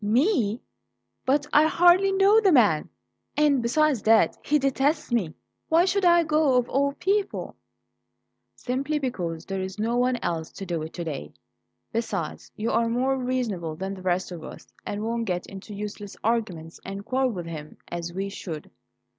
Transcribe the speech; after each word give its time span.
"Me? 0.03 0.59
But 1.27 1.45
I 1.53 1.67
hardly 1.67 2.11
know 2.11 2.41
the 2.41 2.51
man; 2.51 2.89
and 3.37 3.61
besides 3.61 4.01
that, 4.01 4.35
he 4.43 4.57
detests 4.57 5.11
me. 5.11 5.35
Why 5.69 5.85
should 5.85 6.05
I 6.05 6.23
go, 6.23 6.57
of 6.57 6.67
all 6.67 6.93
people?" 6.93 7.55
"Simply 8.55 8.97
because 8.97 9.45
there's 9.45 9.77
no 9.77 9.95
one 9.97 10.17
else 10.23 10.49
to 10.53 10.65
do 10.65 10.81
it 10.81 10.93
to 10.93 11.03
day. 11.03 11.33
Besides, 11.91 12.51
you 12.55 12.71
are 12.71 12.89
more 12.89 13.15
reasonable 13.15 13.75
than 13.75 13.93
the 13.93 14.01
rest 14.01 14.31
of 14.31 14.43
us, 14.43 14.67
and 14.87 15.03
won't 15.03 15.25
get 15.25 15.45
into 15.45 15.75
useless 15.75 16.17
arguments 16.23 16.79
and 16.83 17.05
quarrel 17.05 17.29
with 17.29 17.45
him, 17.45 17.77
as 17.89 18.11
we 18.11 18.27
should." 18.27 18.71